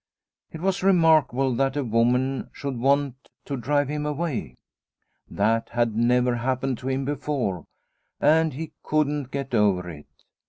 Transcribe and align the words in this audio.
It 0.51 0.61
was 0.61 0.81
remarkable 0.81 1.53
that 1.57 1.77
a 1.77 1.83
woman 1.83 2.49
should 2.53 2.75
want 2.79 3.29
to 3.45 3.55
drive 3.55 3.87
him 3.87 4.03
away. 4.03 4.57
That 5.29 5.69
had 5.73 5.95
never 5.95 6.37
happened 6.37 6.79
to 6.79 6.89
him 6.89 7.05
before, 7.05 7.65
and 8.19 8.51
he 8.53 8.71
couldn't 8.81 9.29
get 9.29 9.53
over 9.53 9.87
it. 9.91 10.07